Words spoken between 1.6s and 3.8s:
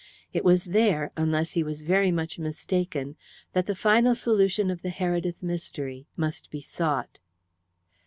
was very much mistaken, that the